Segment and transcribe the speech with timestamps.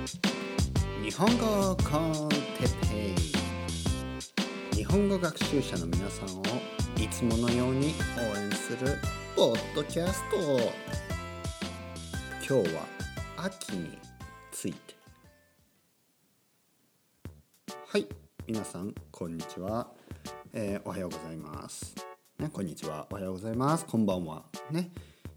[0.00, 2.36] 日本語コンテ
[2.88, 3.14] ペ
[4.72, 6.42] イ日本語学習者の皆さんを
[6.96, 8.96] いつものように応援する
[9.36, 10.36] ポッドキャスト。
[12.48, 12.86] 今日は
[13.36, 13.98] 秋に
[14.50, 14.96] ついて
[17.86, 18.08] はい
[18.46, 19.88] 皆さんこんにちは、
[20.54, 21.94] えーおはようございます、
[22.38, 23.06] ね、こんにちは。
[23.10, 23.84] おはようございます。
[23.84, 24.44] こんばんは。
[24.70, 24.90] ね。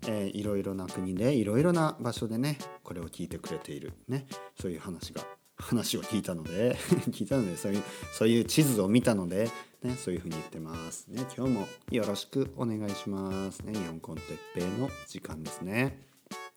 [0.08, 4.26] えーいろいろな国でいろいろな場所でねこれを聞いてくれているね
[4.60, 5.22] そういう話が
[5.58, 6.76] 話を聞いたので
[7.12, 7.84] 聞いたのでそういう
[8.18, 9.50] そういう地図を見たので、
[9.82, 11.08] ね、そういうふうに言ってます。
[11.08, 13.60] ね今日もよろしくお願いします。
[13.62, 16.06] ね日本コンテッペイの時間ですね。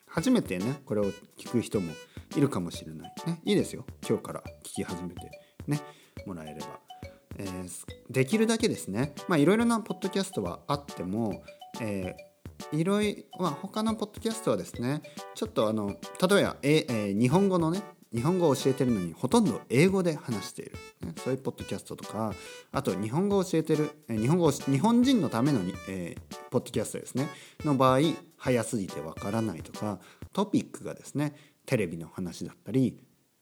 [0.06, 1.92] 初めてねこれを聞く人も
[2.36, 3.14] いるかもしれない。
[3.26, 3.84] ねいいですよ。
[4.08, 5.30] 今日から聞き始めて
[5.66, 5.80] ね
[6.24, 6.80] もらえれば、
[7.38, 9.14] えーできるだけですね。
[9.28, 11.42] まあいろいろなポッドキャストはあっても、
[11.80, 12.35] えー
[12.72, 15.02] いろいろ、まあ、他のポッドキャストはですね
[15.34, 15.96] ちょっとあの
[16.28, 17.82] 例えば、ええ日本語のね
[18.14, 22.32] 日本語を教えてるのにほとんど英語で話している、ね、そういうポッドキャストとか
[22.72, 27.28] あと日本語を教えてる、日本語日本人のためのに、えーポッドキャストですね。
[27.64, 27.98] の場合
[28.38, 29.98] 早すぎてわからないとか
[30.32, 31.34] トピックがですね
[31.66, 32.96] テレビの話だったり、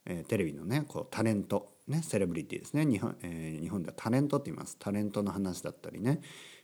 [0.06, 2.84] えーテレビのねこうタレント、ね、セレブリティですね。
[2.84, 4.76] 日本,、えー日本ではタレントって言います。
[4.80, 6.20] タレントの話だったりね、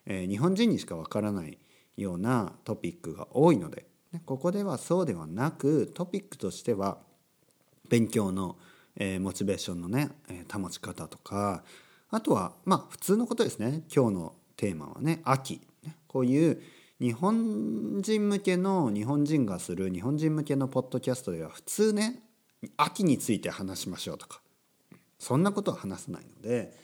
[0.06, 1.58] えー日本人にしかわからない
[1.96, 6.98] ようなトピックが多いので、ねここではそうではなくトピックとしては
[7.88, 8.56] 勉強の、
[8.96, 11.62] えーモチベーションのね、えー保ち方とか
[12.10, 13.82] あとはまあ普通のことですね。
[13.94, 15.60] 今日のテーマはね秋、
[16.06, 16.60] こういう
[17.00, 22.22] 日本人向けの日本人がする日本人向けのポッドキャストでは普通ね
[22.76, 24.40] 秋について話しましょうとか。
[25.18, 26.74] そんなことは話さないので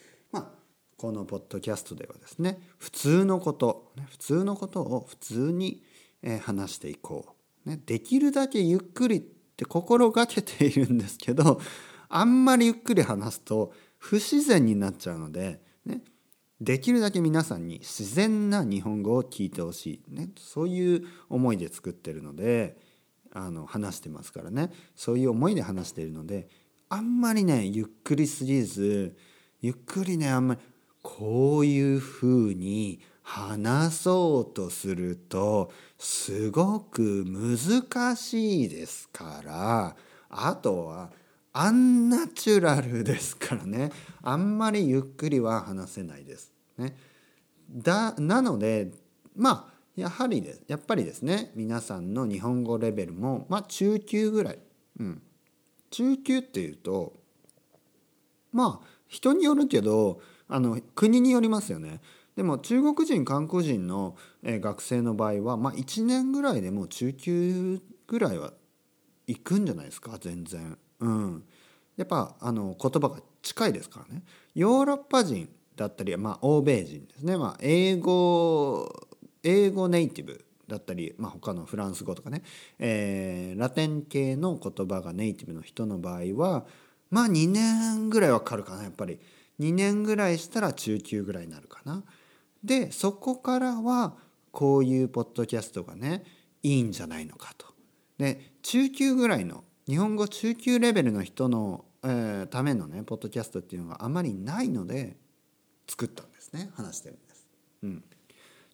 [0.96, 5.82] このポッドキャストではですね普通のこと普通のことを普通に、
[6.42, 11.60] 話していこう、できるだけゆっくりって心がけているんですけど
[12.08, 15.60] あんまりゆっくり話すと不自然になっちゃうので、
[16.60, 20.02] できるだけ皆さんに自然な日本語を聞いてほしい、
[20.38, 22.76] そういう思いで作ってるので
[23.32, 24.72] あの話してますからね。
[24.94, 26.48] そういう思いで話しているので
[26.88, 29.16] あんまりねゆっくりすぎず
[29.60, 30.60] ゆっくりねあんまり
[31.16, 39.96] こういうふうに話そうとするとすごく難しいですから
[40.28, 41.10] あとは
[41.54, 43.92] アンナチュラルですからね。
[44.20, 46.52] あんまりゆっくりは話せないです。
[46.76, 46.94] ね、
[47.70, 48.90] だなので
[49.34, 51.50] まあやはりですやっぱりですね。
[51.54, 54.58] 皆さんの日本語レベルもまあ中級ぐらい、
[55.00, 55.22] うん、
[55.88, 57.14] 中級っていうと
[58.52, 62.00] まあ人によるけどあの国によりますよね。
[62.36, 68.52] でも中国人韓国人の、学生の場合は、まあ、1年ぐらいでもう中級ぐらいは
[69.26, 70.78] 行くんじゃないですか全然。
[71.00, 71.44] うん、
[71.96, 74.22] やっぱあの言葉が近いですからね。
[74.54, 79.08] ヨーロッパ人だったり、まあ、欧米人ですね、まあ、英語
[79.42, 82.42] 英語ネイティブだったり、まあ、他のフランス語とかね、
[82.78, 86.66] えーラテン系の言葉がネイティブの人の場合は
[87.10, 89.20] まあ2年ぐらいはかかるかなやっぱり
[89.60, 92.04] 2年ぐらいしたら中級ぐらいになるかな。
[92.62, 94.16] でそこからは
[94.50, 96.24] こういうポッドキャストがね
[96.62, 97.66] いいんじゃないのかと。
[98.18, 105.16] で中級ぐらいの日本語中級レベルの人の、えーためのねポッドキャストっていうのがあまりないので
[105.88, 107.46] 作ったんですね話してるんです。
[107.82, 108.04] うん、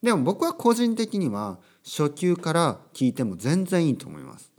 [0.01, 4.51] でも僕は個人的には初級から聞いても全然いいと思います。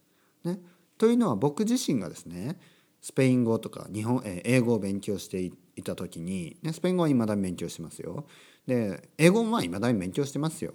[0.44, 0.60] ね、
[0.98, 2.58] というのは僕自身がですね
[3.04, 8.24] スペイン語とか日本、えー英語を勉強していた時に、ね、スペイン語は未だに勉強してますよ。
[8.66, 10.72] で英語もまあ未だに勉強してますよ。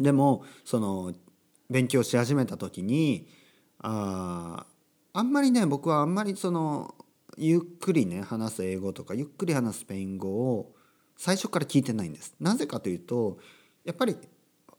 [0.00, 1.14] でもその
[1.70, 3.28] 勉強し始めた時に
[3.78, 4.66] あ
[5.12, 6.92] あんまりね僕はあんまりその
[7.36, 10.74] ゆっくりね話す英語とかゆっくり話すスペイン語を
[11.16, 12.34] 最初から聞いてないんです。
[12.40, 13.38] なぜかというと
[13.84, 14.16] やっぱり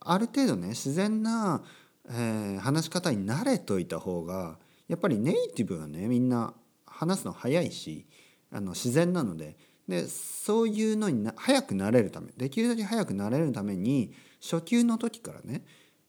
[0.02, 1.64] ある程度ね自然な、
[2.10, 4.60] えー話し方に慣れといた方が
[4.90, 6.54] やっぱりネイティブはねみんな
[6.86, 8.06] 話すの早いし
[8.52, 9.56] あの自然なので
[9.88, 15.64] でそういうのにな早くなれるためできるだけ早くなれるために初級の時からね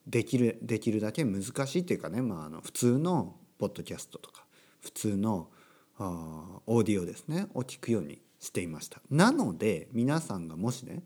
[0.06, 4.44] できるできるだけ難しいっていうかね、まあ、あの普通のポッドキャストとか
[4.80, 5.50] 普通の
[5.98, 9.02] あオーディオですねを聞くようにしていました。
[9.10, 11.02] なので皆さんがもしね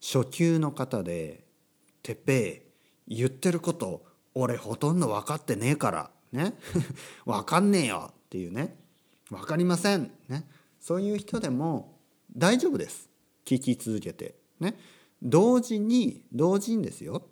[0.00, 1.44] 初級の方で
[2.02, 2.64] 「てっぺ
[3.06, 6.54] い言ってること俺ほとんど分かってねえからね。
[7.24, 8.76] 分かんねえよ」っていうね
[9.30, 10.46] 「分かりません」ね。
[10.80, 11.98] そういう人でも
[12.36, 13.08] 大丈夫です。
[13.44, 14.34] 聞き続けて。
[14.60, 14.76] ね。
[15.22, 17.26] 同時に同時にですよ。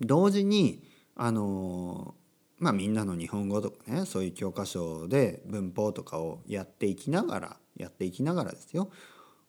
[0.00, 0.82] 同時に
[1.14, 2.14] あの
[2.58, 8.90] まあみんなの日本語とかねそういう教科書で文法とかをやっていきながらやっていきながらですよ。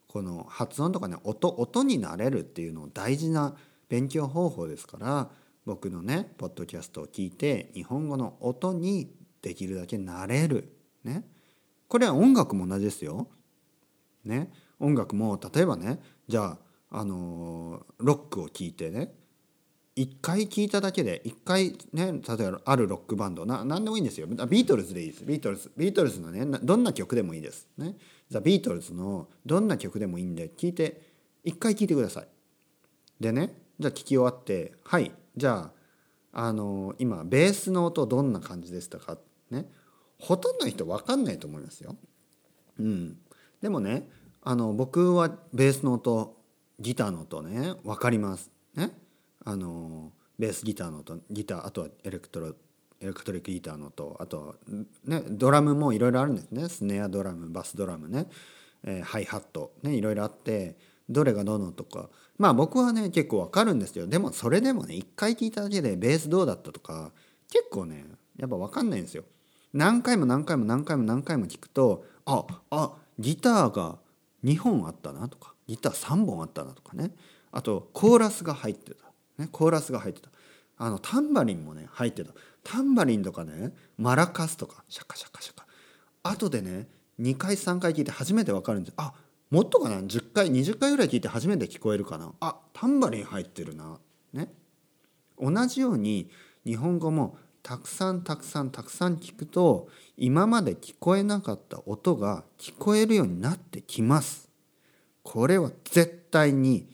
[0.08, 3.56] この発音とかね音音になれるっていうのを大事な
[3.90, 5.30] 勉強方法ですから
[5.70, 10.76] 僕のねポッドキャストを聞いて日本語の音にできるだけなれる。
[11.04, 11.24] ね。
[11.88, 13.28] これは音楽も同じですよ。
[14.26, 14.52] ね。
[14.80, 16.58] 音楽も例えばねじゃ
[16.90, 19.14] ああのロックを聴いてね
[19.96, 24.26] 一回聴いただけで一回ね例えばあるロックバンドな何でもいいんですよ。
[24.26, 25.24] ビートルズでいいです。
[25.24, 27.68] ビートルズビートルズのねどんな曲でもいいです。
[27.78, 27.96] ね。
[28.32, 31.00] ザ・ビートルズのどんな曲でもいいんで聞いて
[31.44, 32.28] 一回聴いてください。
[33.20, 35.12] でねじゃあ聴き終わってはい。
[35.40, 35.72] じゃ
[36.34, 39.18] ああの今ベースの音どんな感じでしたか？
[39.50, 39.66] ね。
[40.20, 41.96] ほとんどの人分かんないと思いますよ。
[42.78, 43.18] うん。
[43.62, 44.10] でもね
[44.42, 46.38] あの僕はベースの音
[46.78, 48.52] ギターの音ね分かります。
[48.76, 48.92] ね。
[49.46, 52.54] あのベースギターの音ギターあとはエレクトロ
[53.00, 54.58] エレクトリックギターの音あと
[55.06, 56.68] ねドラムもいろいろあるんですね。
[56.68, 58.28] スネアドラムバスドラムね、
[58.84, 60.76] えー、ハイハットねいろいろあって
[61.10, 62.10] どれがどのとか。
[62.38, 64.08] まあ僕はね結構わかるんですよ。
[64.08, 67.12] でもそれでもね一回聞いただけでベースどうだったとか
[67.52, 68.06] 結構ね
[68.38, 69.24] やっぱわかんないんですよ。
[69.74, 73.98] 何回も何回も何回も何回も聞くとああギターが
[74.44, 77.12] 2本あったなとかギター3本あったなとかね。
[77.52, 79.06] あとコーラスが入ってた。
[79.38, 80.30] ね、コーラスが入ってた。
[80.78, 82.32] あのタンバリンもね入ってた。
[82.64, 85.66] タンバリンとかねマラカスとかシャカシャカシャカ。
[86.24, 86.88] 後でね
[87.20, 89.14] 2回3回聞いて初めて分かるんですあ
[89.50, 92.34] もっとかな？10回20回ぐらい聞いて初めて聞こえるかな？
[92.40, 94.00] あタンバリン入ってるな。
[94.32, 94.54] ね？
[95.40, 96.30] 同じように
[96.66, 104.50] 日本語もたくさんたくさんたくさん聞くと今まで聞こえなかった音が聞こえるようになってきます。
[105.24, 106.88] これは絶対に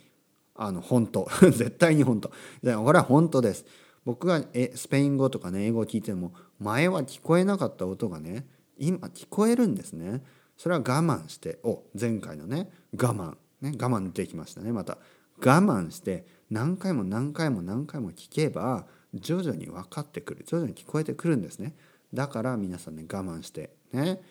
[0.55, 1.27] あの本当。
[1.41, 2.29] 絶対に本当。
[2.29, 3.65] これは本当です。
[4.05, 8.47] 僕がえスペイン語とかね英語を聞いても前は聞こえなかった音がね
[8.77, 10.23] 今聞こえるんですね。
[10.57, 13.35] それは我慢してお前回のね我慢。
[13.61, 14.97] ね我慢できましたねまた。
[15.39, 20.45] 我慢して何回も何回も何回も聞けば徐々に分かってくる。
[20.45, 21.75] 徐々に聞こえてくるんですね。
[22.13, 24.21] だから皆さんね我慢してね。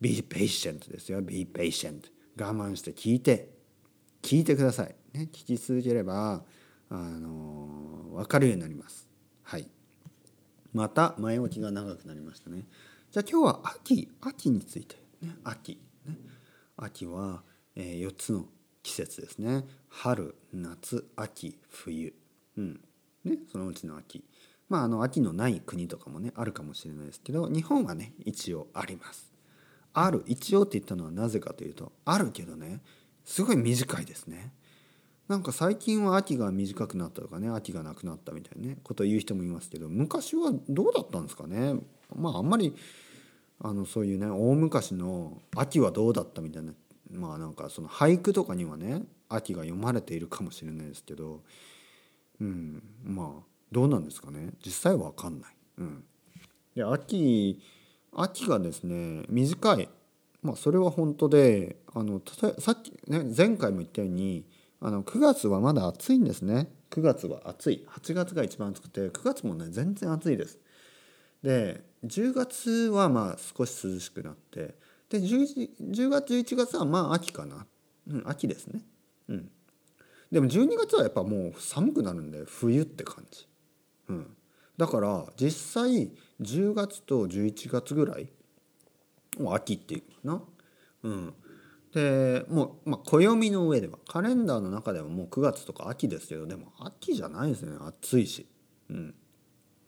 [0.00, 1.20] Be patient ですよ。
[1.20, 2.04] Be patient
[2.38, 3.50] 我慢して聞いて
[4.22, 4.94] 聞いてください。
[5.12, 6.44] ね、聞き続ければ、
[6.88, 9.08] あの分かるようになります。
[9.42, 9.68] はい。
[10.72, 12.64] また前置きが長くなりましたね。
[13.10, 16.16] じゃあ今日は秋秋について、ね、秋、ね、
[16.76, 17.42] 秋は、
[17.76, 18.46] えー、4つの
[18.82, 19.64] 季節ですね。
[19.88, 22.14] 春夏秋冬、
[22.56, 22.80] うん。
[23.24, 24.24] ね、そのうちの秋。
[24.70, 29.30] まああの秋のない国とかもねあるかもしれないですけど日本はね一応あります。
[29.92, 32.80] ある一応って言ったのはなぜかというとあるけどね
[33.24, 34.52] すごい短いですね。
[35.26, 41.74] なんか最近は秋が短くなったとかね秋がなくなったみたいなねことを言う人もいますけど昔はどうだったんですかね。
[42.14, 42.74] まああんまり
[43.62, 46.72] あのそういうね大昔の秋はどうだったみたいな
[47.10, 51.42] まあなんかその俳句とかにはね秋が読まれているかもしれないですけど
[52.40, 54.50] うんまあどうなんですかね。
[54.64, 55.54] 実際は分かんない。
[55.78, 56.04] うん、
[56.74, 57.62] で秋
[58.12, 59.88] 秋がですね短い。
[60.42, 64.44] まあそれは本当であの例えさっきね前回も言ったように
[64.80, 66.68] あの9月はまだ暑いんですね。
[66.90, 67.86] 9月は暑い。
[67.88, 70.58] 8月が一番暑くて9月もね全然暑いです。
[71.42, 74.74] で10月はまあ少し涼しくなって
[75.08, 77.66] で 10, 10月11月はまあ秋かな、
[78.08, 78.80] うん、秋ですね。
[79.28, 79.50] うん。
[80.30, 83.48] でも12月はやっぱもう寒くなるんで冬って感じ、
[84.08, 84.36] うん、
[84.76, 88.28] だから実際10月と11月ぐらい
[89.38, 90.42] もう秋っていうかな。
[91.02, 91.34] うん。
[91.92, 98.46] でもう、まあ、暦の上ではカレンダーの中ではもう9月とか秋ですけどでも秋じゃないですね暑いし、
[98.90, 99.14] うん、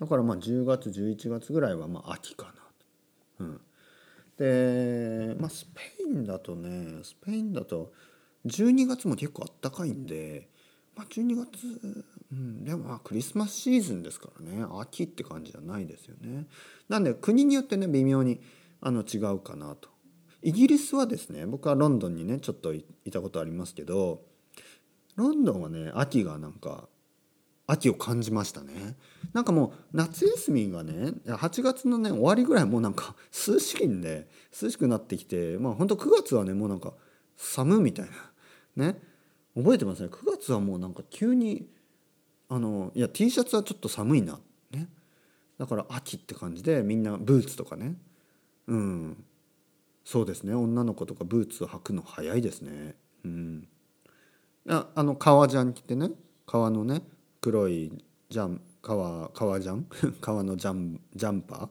[0.03, 2.53] だからまあ10月11月ぐらいはまあ秋か
[3.39, 3.61] な、うん、
[4.37, 7.93] で、まあ、スペインだとねスペインだと
[8.45, 10.49] 12月も結構あったかいんで、
[10.97, 16.49] まあ、12月、うん、でもまあクリスマスシーズンですからね秋って感じじゃないですよね。
[16.89, 18.41] なんで国によってね微妙に
[18.81, 19.89] あの違うかなと。
[20.43, 24.23] イギリスはですね僕はロンドンにねちょっといたことありますけど
[25.15, 26.89] ロンドンはね秋がなんか
[27.73, 28.97] 秋を感じましたね。
[29.33, 33.15] なんかもう夏休みがね8月のね終わりぐらいもうなんか
[33.47, 34.29] 涼しいんで
[34.61, 36.93] 涼しくなってきてまあほんと9月はねもうなんか
[37.37, 38.07] 寒みたい
[38.77, 38.85] な。
[38.85, 39.01] ね。
[39.55, 40.09] 覚えてますね。
[40.09, 41.69] 9月はもうなんか急に
[42.49, 44.39] あのいや T シャツはちょっと寒いな。
[44.71, 44.89] ね。
[45.59, 47.97] だから秋って感じでみんなブーツとかね。
[48.67, 49.25] うん。
[50.05, 50.55] そうですね。
[50.55, 52.95] 女の子とかブーツを履くの早いですね。
[53.25, 53.69] うん。
[54.69, 56.11] ああの革ジャン着てね。
[56.47, 57.03] 革のね
[57.43, 57.93] 黒い
[58.31, 59.87] ジャン革革ジャン？
[60.23, 61.69] 革のジャンジャンパー、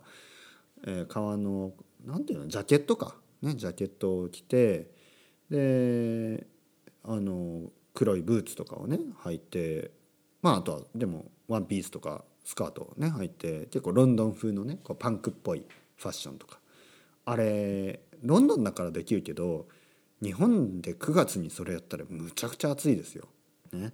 [0.84, 1.74] えー、革の
[2.06, 2.48] なんていうの？
[2.48, 3.16] ジャケットか？
[3.42, 4.92] ねジャケットを着て
[5.50, 6.46] で
[7.04, 9.92] あの黒いブーツとかをね履いて
[10.42, 16.60] まああとはでもワンピースとかスカートをね履いて結構ロンドン風のねこうパンクっぽいファッションとか。
[17.24, 19.68] あれロンドンだからできるけど
[20.22, 23.28] 日本で9月にそれやったらむちゃくちゃ暑いですよ。
[23.72, 23.94] ね、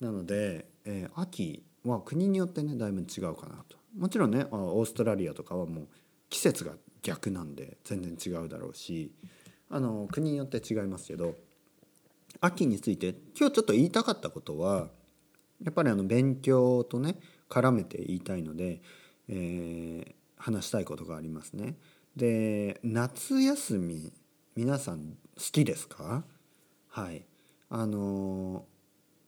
[0.00, 3.76] なので、えー、秋は国によってねだいぶ違うかなと。
[3.96, 5.88] もちろんねオーストラリアとかはもう
[6.28, 6.72] 季節が
[7.02, 9.10] 逆なんで全然違うだろうし
[9.68, 11.34] あの国によって違いますけど
[12.40, 14.88] 秋について今日ちょっと言いたかったことは
[15.62, 17.16] やっぱりあの勉強とね
[17.48, 18.80] 絡めて言いたいので、
[19.28, 21.76] えー、話したいことがありますね。
[22.16, 24.12] で夏休み
[24.56, 26.24] 皆さん好きですか？
[26.88, 27.24] はい
[27.68, 28.64] あの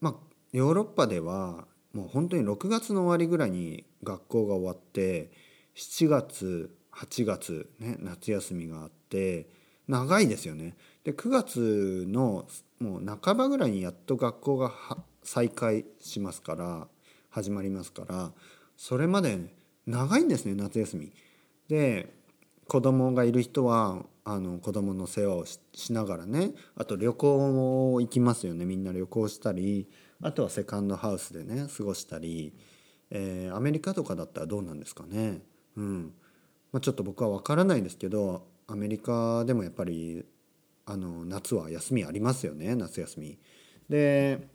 [0.00, 0.14] まあ
[0.52, 5.30] ヨーロッパではもう本当に6月の終わりぐらいに学校が終わって
[5.74, 9.48] 7月8月ね夏休みがあって
[9.88, 10.76] 長いですよね。
[11.04, 12.46] で9月の
[12.80, 14.72] もう半ばぐらいにやっと学校が
[15.22, 16.88] 再開しますから
[17.30, 18.32] 始まりますから
[18.76, 19.38] それまで
[19.86, 21.12] 長いんですね夏休み。
[21.68, 22.12] で
[22.68, 29.88] 子供がいる人はあの子供の世話をしながらねあと旅行も行きますよねみんな旅行したり
[30.22, 32.54] あとはセカンドハウスでね過ごしたり、
[33.10, 35.42] えー、アメリカとかだったらどうなんですかね。
[35.76, 36.14] うん
[36.72, 40.24] まあ、ちょっと僕は分からないですけどアメリカでもやっぱり
[40.86, 43.38] あの夏は休みありますよね夏休み。
[43.88, 44.48] で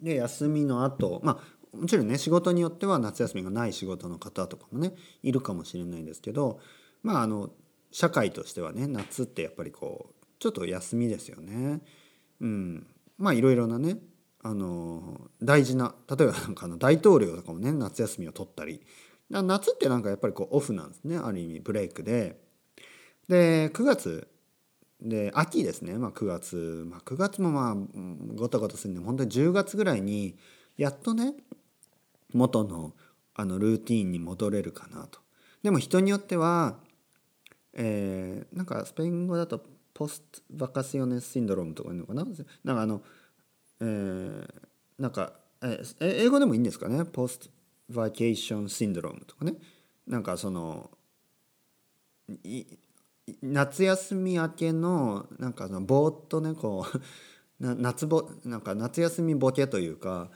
[0.00, 1.40] で休みの後ま
[1.72, 6.58] あもちろんね仕事によっては夏休みがない仕事の方とかもねいるかもしれないんですけど
[7.02, 7.50] まああの
[7.92, 11.80] 社会としてはね夏ってやっぱりこうちょっと休みですよね。
[12.40, 12.86] うん、
[13.18, 13.98] まあいろいろなね
[14.42, 18.80] あの大事な例えばなんかあの大統領とかもね夏休みを取ったり。
[19.30, 21.16] 夏ってなんかやっぱりこうオフなんですね。
[21.16, 22.40] ある意味ブレイクで。
[23.28, 24.26] で9月
[25.00, 27.76] で秋ですね、まあ、9月、まあ、9月もまあ
[28.34, 30.36] ごたごたするんで本当に10月ぐらいに
[30.76, 31.34] やっとね
[32.32, 32.92] 元の
[33.34, 35.20] あのルーティンに戻れるかなと。
[35.62, 36.78] でも人によっては、
[37.74, 39.62] えー、なんかスペイン語だと
[39.94, 42.24] ポストバカシオネスシンドロームとかいうのかな？
[42.64, 43.02] なんかあの、
[43.80, 44.46] えー、
[44.98, 45.32] なんか、
[45.62, 47.04] え、英語でもいいんですかね？
[47.04, 47.48] ポスト
[47.88, 49.54] バケーションシンドロームとかね。
[50.06, 50.90] なんかその
[53.42, 57.00] 夏休み明けのなんかのぼーっとねこう
[57.60, 60.30] 夏ぼなんか夏休みボケというか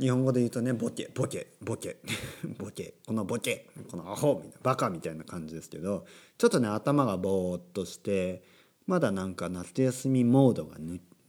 [0.00, 1.98] 日本語で言うとねボケボケボケ
[2.58, 6.06] ボケこのボケこのアホみたいなバカみたいな感じですけど
[6.38, 8.42] ちょっとね頭がぼーっとして
[8.86, 10.78] まだなんか夏休みモードが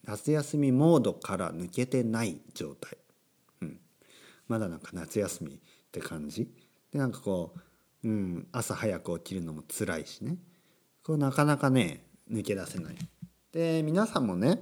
[0.08, 2.98] 夏休みモードから抜けてない状態、
[3.62, 3.78] うん、
[4.48, 5.58] まだなんか夏休みっ
[5.92, 6.50] て感じ？
[6.94, 7.54] でなんかこ
[8.04, 10.38] う、うん、朝早く起きるのも辛いしね。
[11.04, 12.96] これなかなかね抜け出せない。
[13.52, 14.62] で皆さんもね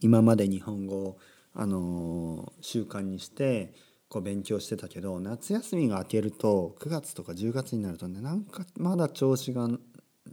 [0.00, 1.18] 今まで日本語を、
[1.54, 3.74] あのー、習慣にして
[4.08, 9.68] こう勉強してたけど夏休みが明けると9月とか10月になるとねなんかまだ調子が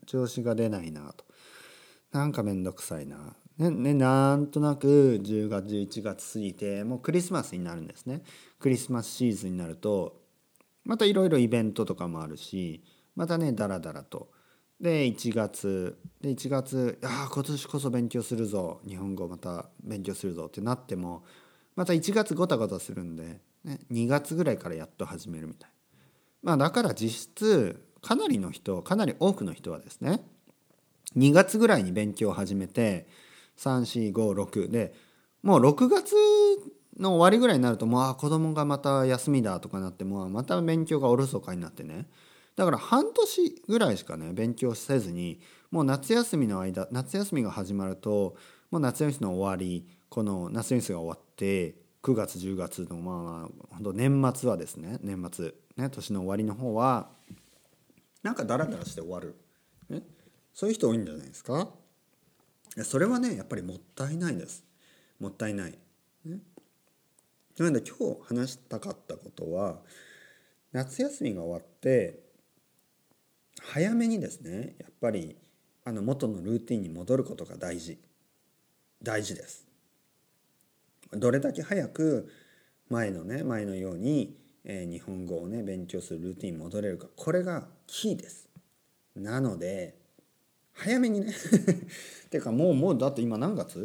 [0.06, 1.26] 調子が出ないなと。
[2.12, 3.36] なんか面倒くさいな。
[3.58, 8.24] ねね、なんとなく10月11月過ぎてもうクリスマスになるんですね。
[8.60, 10.22] クリスマスシーズンになると
[10.84, 12.84] またいろいろイベントとかもあるし
[13.16, 14.32] またねダラダラと。
[14.82, 18.82] で1月で1月ああ今年こそ勉強するぞ。
[18.88, 20.46] 日本語また勉強するぞ。
[20.46, 21.24] ってなっても
[21.76, 25.70] また1月ごたごたするんで、ね、2月ぐらいからやっと始めるみたい。
[26.42, 30.26] まあだから実質かなりの人かなり多くの人はですね
[31.16, 33.08] 2月ぐらいに勉強を始めて
[33.58, 34.94] 3456で
[35.42, 36.16] もう6月
[36.98, 42.08] の終わりぐらいになるともうあ子供がまた休みだとかなってもうまた勉強がおろそかになってね。
[42.56, 45.40] だから半年ぐらいしかね勉強せずに
[45.72, 48.36] もう夏休みの間夏休みが始まると
[48.70, 57.10] もう夏休みの終わりこの夏休みが終わって9月10月のまあまあ本当年末はですね年末ね年の終わりの方は
[58.22, 59.36] なんかダラダラして終わる、
[59.90, 60.04] ね、
[60.54, 61.70] そういう人多いんじゃないですか。
[62.82, 64.64] それはねやっぱりもったいないです
[65.20, 65.78] もったいない。
[66.26, 66.40] ね、
[67.58, 69.80] なので今日話したかったことは
[70.72, 72.20] 夏休みが終わって
[73.62, 75.38] 早めにですねやっぱり
[75.86, 78.00] あの元のルーティンに戻ることが大事
[79.02, 79.68] 大事です。
[81.12, 82.32] どれだけ早く
[82.90, 88.50] 前のね前のように、えー、日本語をね勉強するルーティンに戻れるかこれがキーです。
[89.16, 90.03] なので
[90.74, 91.34] 早めにね。
[92.30, 93.80] てかもうもうだって今何月？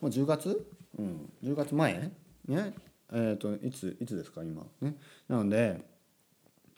[0.00, 0.66] もう10月？
[0.98, 1.30] うん。
[1.42, 2.10] 10月前？
[2.46, 2.74] ね？
[3.12, 4.66] えっ、といついつですか今？
[4.80, 4.96] ね？
[5.28, 5.80] なので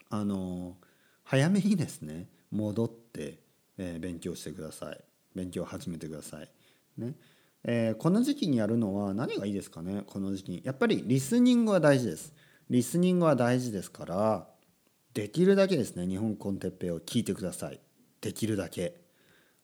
[0.09, 0.77] あの
[1.23, 3.39] 早めにですね戻って、
[3.77, 5.03] えー勉強してください。
[5.35, 6.49] 勉強を始めてください。
[6.97, 7.15] ね？
[7.63, 10.03] えーこの時期にやるのは何がいいですかね？
[10.05, 10.51] この時期。
[10.51, 12.33] にやっぱりリスニングは大事です。
[12.69, 14.47] リスニングは大事ですから
[15.13, 17.79] できるだけですね日本コンテッペイを聞いてください。
[18.21, 19.06] できるだけ。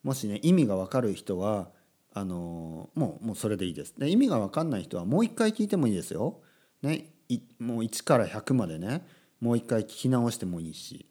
[0.04, 1.70] もしね意味が分かる人は
[2.14, 3.96] あのもうもうそれでいいです。
[3.98, 6.42] で意味が分かんない人はもう一回聞いてもいいですよ、
[6.82, 9.06] ね、いもう1から100までね
[9.40, 11.08] もう一回聞き直してもいいし、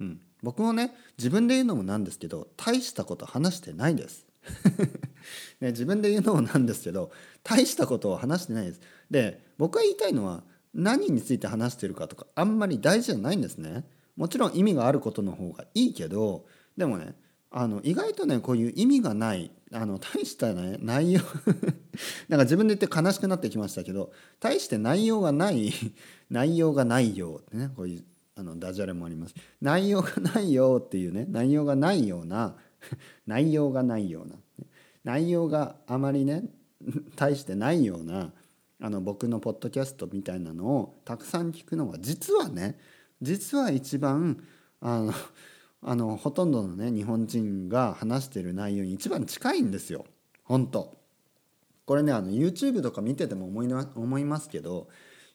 [0.00, 4.26] うん、僕もね自分で言うのもなんですけど大したこと話してないです。
[5.60, 7.12] ね、自分で言うのもなんですけど
[7.44, 8.80] 大したことを話してないです。
[9.10, 10.42] で僕が言いたいのは
[10.74, 13.84] 何について話してるかとかあんまり大事じゃないんですね。
[14.16, 16.44] もちろん意味があることの方がいいけど
[16.76, 17.14] でもね
[17.54, 21.20] あの意外とねこういう意味がないあの大した、ね、内容
[22.28, 25.72] なんか自分で言って悲しくなってきましたけど大して内容がない
[26.30, 28.04] 内容がないよってねこういう
[28.36, 29.34] あのダジャレもあります。
[29.60, 32.56] 内容がないよっていうね内容がないような
[33.26, 34.36] 内容がないような
[35.04, 36.44] 内容があまりね
[37.16, 38.32] 大してないような
[38.80, 42.78] あの僕のポッドキャストみたいなのをたくさん聞くのが実はね
[43.20, 44.42] 実は一番
[44.80, 45.12] あの
[45.84, 50.04] あのほとんどのね日本人が話してる内容に一番近いんですよ。
[50.44, 50.96] 本当。
[51.84, 54.88] これねあの YouTube とか見てても思いな思いますけど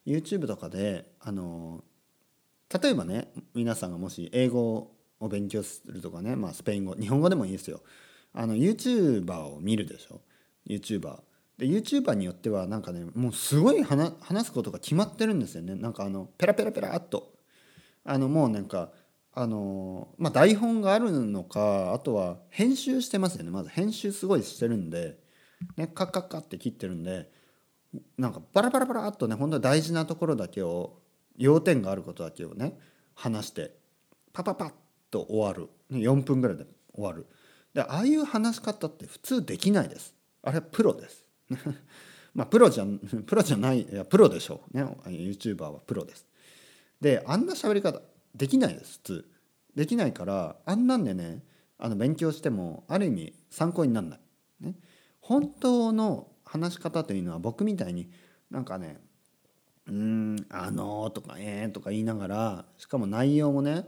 [0.06, 1.84] YouTube とかであの
[2.82, 7.82] 例えばね皆さんがもし英語を勉強するとかね、まあ、スペイン語日本語でもいいですよ。
[8.34, 10.22] あの YouTuber を見るでしょ
[10.68, 11.20] ？YouTuber
[11.58, 14.14] で YouTuber によってはなんかねもうすごい話
[14.46, 15.76] すことが決まってるんですよね。
[15.76, 17.34] なんかあのペラペラペラっと。
[18.06, 18.92] あのもうなんか
[19.40, 23.52] あのまあ台本があるのかあとは編集してますよね。
[23.52, 25.20] まず編集すごいしてるんで、
[25.76, 27.30] ね、カッカッカって切ってるんで
[28.18, 30.98] なんかバラバラバラっとね本当に大事なところだけを
[31.38, 32.80] 要点があることだけをね
[33.14, 33.76] 話して
[34.34, 34.72] パパパッ
[35.12, 35.70] と終わる。
[35.92, 36.66] ね4分ぐらいで
[36.96, 37.28] 終わる。
[37.76, 40.16] でああいう話し方って普通できないです。
[40.42, 41.24] あれはプロです。
[42.34, 42.88] まあプロじゃ
[43.28, 44.76] プロじゃないいやプロでしょう。
[44.76, 46.26] ね YouTuber はプロです。
[47.00, 48.02] であんな喋り方
[48.38, 49.30] できないです普通。
[49.76, 51.44] できないからあんなんでね
[51.78, 54.20] あの勉強してもある意味参考にならない、
[54.62, 54.76] ね、
[55.22, 58.10] 本当の話し方というのは僕みたいに
[58.50, 59.00] なんかね
[59.86, 63.88] 「うんあのー」とか「えー」とか言いながらしかも内容もね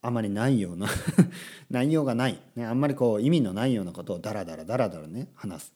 [0.00, 0.86] あまりないような
[1.70, 5.74] 内容がない、ね、あんまりこう意味のないようなことをダラダラダラダラね話す。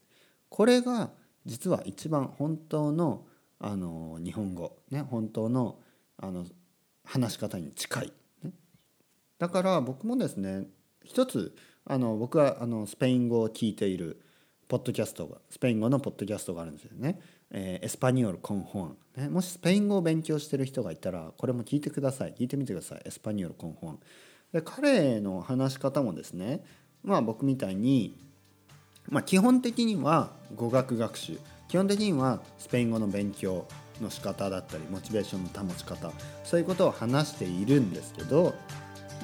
[0.49, 1.11] これが
[1.45, 3.27] 実は一番本当の
[3.59, 5.81] あの日本語、ね、本当の
[6.17, 6.47] あの
[7.11, 8.13] 話し方に近い、
[8.45, 8.53] ね、
[9.39, 10.67] だから僕もですね
[11.05, 14.21] 一つあの僕はあのスペイン語を聞いている
[14.69, 17.19] ポッドキャストがスペイン語のポッドキャストがあるんですよね。
[17.51, 19.29] えーエスパニオル・コンホン、ね。
[19.29, 22.35] もしスペイン語を勉強してる人がいたらこれも聞いてください。
[22.35, 23.03] 聞いてみてください。
[23.05, 23.99] エスパニオル・コンホン。
[24.53, 26.63] で彼の話し方もですね
[27.03, 28.17] まあ僕みたいに、
[29.09, 31.39] まあ、基本的には語学学習。
[31.67, 33.67] 基本的にはスペイン語の勉強。
[34.01, 36.11] の仕方だったりモチベーションの保ち方
[36.45, 38.55] そういうことを話しているんですけど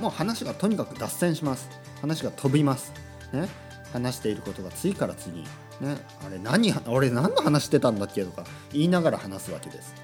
[0.00, 1.68] もう話がとにかく脱線します。
[2.00, 2.92] 話が飛びます、
[3.32, 3.48] ね、
[3.92, 5.44] 話していることが次から次に、
[5.80, 9.94] ね、あれ何俺何の話してたんだっけとか言いながら話すわけです。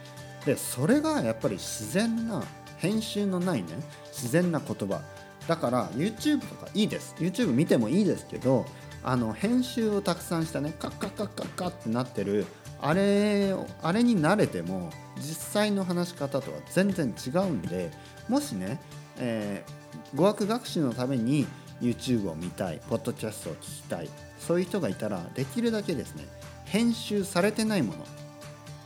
[0.46, 2.42] でそれがやっぱり自然な
[2.78, 3.68] 編集のないね
[4.06, 5.00] 自然な言葉。
[5.46, 7.14] だから YouTube とかいいです。
[7.18, 8.64] YouTube 見てもいいですけど
[9.04, 12.46] あの編集をたくさんしたねカッカッカッカッカッってなってる
[12.80, 17.90] あれあれに慣れても実際の話し方とは全然違うんで
[18.28, 18.80] もしね、
[19.18, 19.82] えー
[20.14, 21.46] 語学学習のために
[21.80, 26.24] YouTube を見たいポッドキャストを聞きたいそういう人がいたらできるだけですね
[26.64, 27.92] 編集されてないも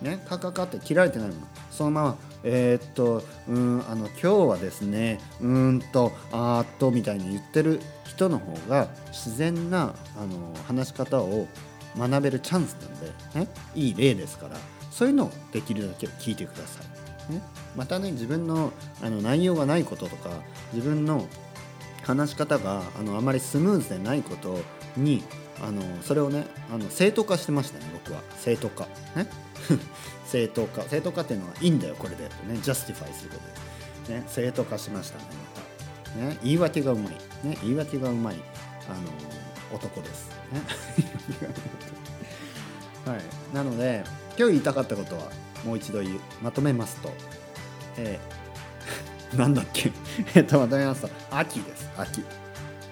[0.02, 7.80] のねカカカって切られてないものそのままえーっとうんあの今日はですねうんとあーっとみたいに言ってる
[8.16, 11.46] 人の方が自然なあの話し方を
[11.96, 14.56] 学べるチャンスなんで、ね、いい例ですから
[14.90, 17.32] そういうのをできるだけ聞いてください。
[17.32, 17.42] ね、
[17.76, 20.30] またね自分のあの内容がないこととか
[20.72, 21.26] 自分の
[22.04, 24.58] 話し方があのあまりスムーズでないこと
[24.96, 25.24] に
[25.60, 28.22] あのそれをねあの正当化してましたね僕は。
[28.38, 28.86] 正当化。
[29.16, 29.26] ね。
[30.26, 30.82] 正当化。
[30.82, 32.24] 正当化っていうのはいいんだよこれで。
[32.24, 33.36] ね justify するこ
[34.04, 35.24] とで、ね、正当化しましたね、
[36.16, 37.12] ね、言い訳がうまい、
[37.46, 38.36] ね、言い訳がうまい
[38.88, 40.60] あの男です、ね。
[43.10, 43.20] はい、
[43.54, 44.02] なので
[44.38, 45.30] 今日言いたかったことは
[45.64, 46.20] もう一度言う。
[46.42, 47.12] まとめますと、
[47.96, 49.90] えー なんだっけ？
[50.34, 51.10] えっとまとめますと。
[51.30, 51.88] 秋です。
[51.96, 52.24] 秋。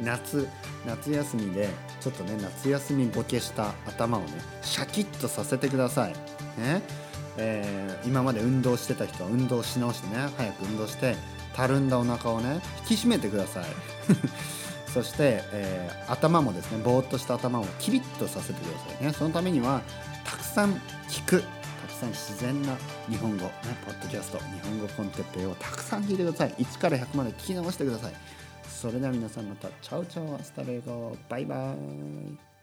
[0.01, 0.49] 夏。
[0.87, 4.27] 夏休みでちょっとね夏休みボケした頭をね
[4.61, 6.13] シャキッとさせてください。
[6.61, 6.83] ね。
[7.37, 11.17] えー今まで運動してた人は運動し直してね早く運動して
[11.55, 13.64] たるんだお腹をね引き締めてください。
[14.93, 19.12] そして、えー頭もですねぼーっとした頭をキリッとさせてくださいね。
[19.12, 19.81] そのためには
[20.25, 20.75] たくさん
[21.09, 21.43] 聞く。
[21.43, 22.77] たくさん自然な
[23.09, 23.51] 日本語、ね、
[23.87, 26.51] ポッドキャスト日本語コンテッペイをたくさん聞いてください。
[26.59, 28.12] 1から100まで聞き直してください。
[28.69, 29.69] それでは皆さんまた。
[29.81, 31.17] チャウチャウアスタレゴ。
[31.29, 32.54] バイバーイ。